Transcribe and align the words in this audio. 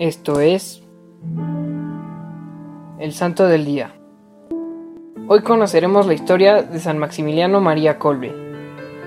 Esto 0.00 0.40
es 0.40 0.82
el 2.98 3.12
Santo 3.12 3.46
del 3.46 3.64
Día. 3.64 3.92
Hoy 5.28 5.42
conoceremos 5.42 6.08
la 6.08 6.14
historia 6.14 6.62
de 6.62 6.80
San 6.80 6.98
Maximiliano 6.98 7.60
María 7.60 7.96
Kolbe. 7.96 8.34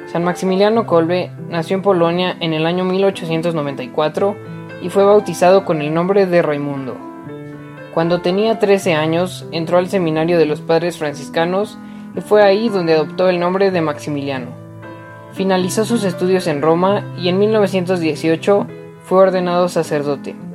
San 0.10 0.24
Maximiliano 0.24 0.88
Kolbe 0.88 1.30
nació 1.50 1.76
en 1.76 1.82
Polonia 1.82 2.38
en 2.40 2.54
el 2.54 2.66
año 2.66 2.86
1894 2.86 4.38
y 4.82 4.88
fue 4.88 5.04
bautizado 5.04 5.66
con 5.66 5.82
el 5.82 5.94
nombre 5.94 6.26
de 6.26 6.42
Raimundo. 6.42 6.96
Cuando 7.94 8.22
tenía 8.22 8.58
13 8.58 8.94
años 8.94 9.46
entró 9.52 9.80
al 9.80 9.90
seminario 9.90 10.38
de 10.38 10.46
los 10.46 10.62
padres 10.62 10.98
franciscanos 10.98 11.78
y 12.16 12.22
fue 12.22 12.44
ahí 12.44 12.70
donde 12.70 12.94
adoptó 12.94 13.28
el 13.28 13.42
nombre 13.42 13.72
de 13.72 13.82
Maximiliano. 13.82 14.52
Finalizó 15.34 15.84
sus 15.84 16.06
estudios 16.06 16.48
en 16.48 16.62
Roma 16.62 17.04
y 17.18 17.28
en 17.28 17.40
1918 17.40 18.68
fue 19.04 19.20
ordenado 19.20 19.68
sacerdote. 19.68 20.47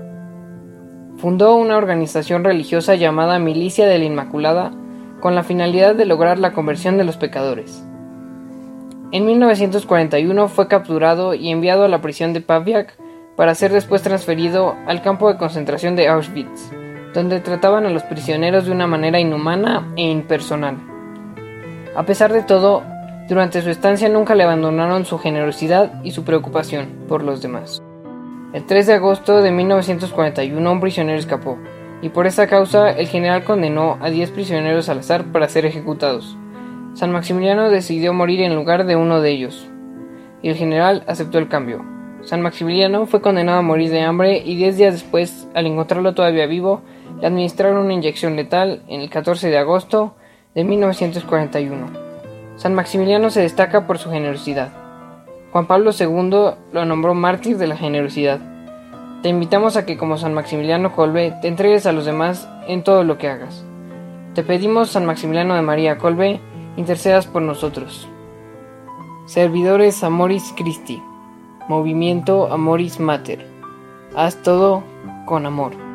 Fundó 1.18 1.56
una 1.56 1.76
organización 1.76 2.44
religiosa 2.44 2.94
llamada 2.94 3.38
Milicia 3.38 3.86
de 3.86 3.98
la 3.98 4.04
Inmaculada 4.04 4.72
con 5.20 5.34
la 5.34 5.44
finalidad 5.44 5.94
de 5.94 6.04
lograr 6.04 6.38
la 6.38 6.52
conversión 6.52 6.98
de 6.98 7.04
los 7.04 7.16
pecadores. 7.16 7.84
En 9.12 9.26
1941 9.26 10.48
fue 10.48 10.68
capturado 10.68 11.34
y 11.34 11.50
enviado 11.50 11.84
a 11.84 11.88
la 11.88 12.00
prisión 12.00 12.32
de 12.32 12.40
Paviak 12.40 12.96
para 13.36 13.54
ser 13.54 13.72
después 13.72 14.02
transferido 14.02 14.74
al 14.86 15.02
campo 15.02 15.28
de 15.28 15.38
concentración 15.38 15.96
de 15.96 16.08
Auschwitz, 16.08 16.70
donde 17.14 17.40
trataban 17.40 17.86
a 17.86 17.90
los 17.90 18.02
prisioneros 18.04 18.64
de 18.64 18.72
una 18.72 18.86
manera 18.86 19.20
inhumana 19.20 19.92
e 19.96 20.10
impersonal. 20.10 20.78
A 21.94 22.04
pesar 22.04 22.32
de 22.32 22.42
todo, 22.42 22.82
durante 23.28 23.62
su 23.62 23.70
estancia 23.70 24.08
nunca 24.08 24.34
le 24.34 24.44
abandonaron 24.44 25.04
su 25.04 25.18
generosidad 25.18 26.02
y 26.02 26.12
su 26.12 26.24
preocupación 26.24 26.88
por 27.06 27.22
los 27.22 27.42
demás. 27.42 27.82
El 28.52 28.66
3 28.66 28.86
de 28.86 28.92
agosto 28.92 29.40
de 29.40 29.50
1941 29.50 30.72
un 30.72 30.80
prisionero 30.80 31.18
escapó, 31.18 31.56
y 32.02 32.10
por 32.10 32.26
esa 32.26 32.46
causa 32.48 32.90
el 32.90 33.06
general 33.06 33.44
condenó 33.44 33.96
a 34.02 34.10
10 34.10 34.30
prisioneros 34.32 34.90
al 34.90 34.98
azar 34.98 35.24
para 35.32 35.48
ser 35.48 35.64
ejecutados. 35.64 36.36
San 36.92 37.12
Maximiliano 37.12 37.70
decidió 37.70 38.12
morir 38.12 38.42
en 38.42 38.54
lugar 38.54 38.84
de 38.84 38.94
uno 38.94 39.22
de 39.22 39.30
ellos, 39.30 39.70
y 40.42 40.50
el 40.50 40.56
general 40.56 41.02
aceptó 41.06 41.38
el 41.38 41.48
cambio. 41.48 41.82
San 42.24 42.42
Maximiliano 42.42 43.06
fue 43.06 43.22
condenado 43.22 43.60
a 43.60 43.62
morir 43.62 43.90
de 43.90 44.02
hambre 44.02 44.42
y 44.44 44.54
10 44.56 44.76
días 44.76 44.92
después, 44.92 45.48
al 45.54 45.64
encontrarlo 45.64 46.12
todavía 46.12 46.44
vivo, 46.44 46.82
le 47.22 47.28
administraron 47.28 47.78
una 47.78 47.94
inyección 47.94 48.36
letal 48.36 48.82
en 48.86 49.00
el 49.00 49.08
14 49.08 49.48
de 49.48 49.56
agosto 49.56 50.14
de 50.54 50.64
1941. 50.64 51.86
San 52.56 52.74
Maximiliano 52.74 53.30
se 53.30 53.40
destaca 53.40 53.86
por 53.86 53.96
su 53.96 54.10
generosidad. 54.10 54.81
Juan 55.52 55.66
Pablo 55.66 55.90
II 55.98 56.54
lo 56.72 56.84
nombró 56.86 57.14
mártir 57.14 57.58
de 57.58 57.66
la 57.66 57.76
generosidad. 57.76 58.40
Te 59.22 59.28
invitamos 59.28 59.76
a 59.76 59.84
que 59.84 59.98
como 59.98 60.16
San 60.16 60.32
Maximiliano 60.32 60.92
Colbe 60.92 61.34
te 61.42 61.48
entregues 61.48 61.84
a 61.84 61.92
los 61.92 62.06
demás 62.06 62.48
en 62.66 62.82
todo 62.82 63.04
lo 63.04 63.18
que 63.18 63.28
hagas. 63.28 63.64
Te 64.34 64.42
pedimos, 64.42 64.90
San 64.90 65.04
Maximiliano 65.04 65.54
de 65.54 65.60
María 65.60 65.98
Colbe, 65.98 66.40
intercedas 66.78 67.26
por 67.26 67.42
nosotros. 67.42 68.08
Servidores 69.26 70.02
Amoris 70.02 70.54
Christi. 70.56 71.02
Movimiento 71.68 72.50
Amoris 72.50 72.98
Mater. 72.98 73.46
Haz 74.16 74.42
todo 74.42 74.82
con 75.26 75.44
amor. 75.44 75.91